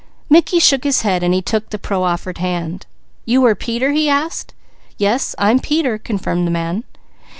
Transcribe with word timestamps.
Mickey 0.31 0.57
shook 0.57 0.83
his 0.83 1.03
head 1.03 1.23
as 1.23 1.31
he 1.31 1.43
took 1.43 1.69
the 1.69 1.77
proffered 1.77 2.39
hand. 2.39 2.87
"You 3.23 3.45
are 3.45 3.53
Peter?" 3.53 3.91
he 3.91 4.09
asked. 4.09 4.55
"Yes, 4.97 5.35
I'm 5.37 5.59
Peter," 5.59 5.99
confirmed 5.99 6.47
the 6.47 6.49
man. 6.49 6.85